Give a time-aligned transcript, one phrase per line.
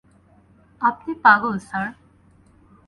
[0.81, 1.87] আপনি পাগল, স্যার!